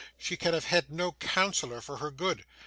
She 0.17 0.35
can 0.35 0.55
have 0.55 0.65
had 0.65 0.89
no 0.89 1.11
counsellor 1.11 1.79
for 1.79 1.97
her 1.97 2.09
good. 2.09 2.43